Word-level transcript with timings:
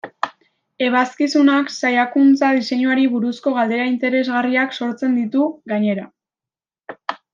Ebazkizunak 0.85 1.67
saiakuntza 1.73 2.49
diseinuari 2.59 3.05
buruzko 3.11 3.53
galdera 3.59 3.85
interesgarriak 3.91 4.75
sortzen 4.79 5.17
ditu, 5.21 5.45
gainera. 5.75 6.09